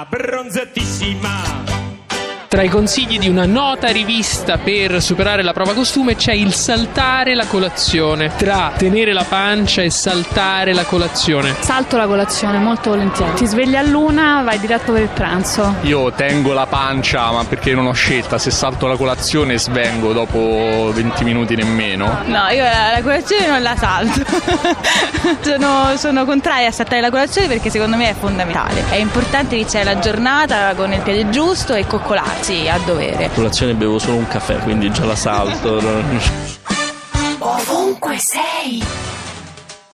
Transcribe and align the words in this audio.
abbronzatissima. 0.00 1.76
Tra 2.48 2.62
i 2.62 2.70
consigli 2.70 3.18
di 3.18 3.28
una 3.28 3.44
nota 3.44 3.88
rivista 3.88 4.56
per 4.56 5.02
superare 5.02 5.42
la 5.42 5.52
prova 5.52 5.74
costume 5.74 6.16
c'è 6.16 6.32
il 6.32 6.54
saltare 6.54 7.34
la 7.34 7.44
colazione. 7.44 8.32
Tra 8.36 8.72
tenere 8.74 9.12
la 9.12 9.24
pancia 9.28 9.82
e 9.82 9.90
saltare 9.90 10.72
la 10.72 10.84
colazione. 10.84 11.54
Salto 11.60 11.98
la 11.98 12.06
colazione 12.06 12.56
molto 12.56 12.88
volentieri. 12.88 13.34
Ti 13.34 13.44
svegli 13.44 13.76
a 13.76 13.82
luna, 13.82 14.40
vai 14.42 14.58
diretto 14.58 14.92
per 14.92 15.02
il 15.02 15.08
pranzo. 15.08 15.74
Io 15.82 16.10
tengo 16.12 16.54
la 16.54 16.64
pancia, 16.64 17.30
ma 17.32 17.44
perché 17.44 17.74
non 17.74 17.86
ho 17.86 17.92
scelta. 17.92 18.38
Se 18.38 18.50
salto 18.50 18.86
la 18.86 18.96
colazione 18.96 19.58
svengo 19.58 20.14
dopo 20.14 20.90
20 20.94 21.24
minuti 21.24 21.54
nemmeno. 21.54 22.22
No, 22.24 22.48
io 22.48 22.62
la, 22.62 22.92
la 22.94 23.02
colazione 23.02 23.46
non 23.46 23.60
la 23.60 23.76
salto. 23.76 24.24
Sono, 25.48 25.96
sono 25.96 26.26
contraria 26.26 26.68
a 26.68 26.72
saltare 26.72 27.00
la 27.00 27.08
colazione 27.08 27.48
perché 27.48 27.70
secondo 27.70 27.96
me 27.96 28.10
è 28.10 28.14
fondamentale. 28.14 28.84
È 28.90 28.96
importante 28.96 29.54
iniziare 29.54 29.84
la 29.86 29.98
giornata 29.98 30.74
con 30.74 30.92
il 30.92 31.00
piede 31.00 31.30
giusto 31.30 31.74
e 31.74 31.86
coccolarsi 31.86 32.68
a 32.68 32.78
dovere. 32.84 33.30
colazione 33.32 33.72
bevo 33.74 33.98
solo 33.98 34.16
un 34.16 34.28
caffè, 34.28 34.58
quindi 34.58 34.90
già 34.90 35.06
la 35.06 35.16
salto. 35.16 35.80
Ovunque 37.40 38.16
sei. 38.18 39.07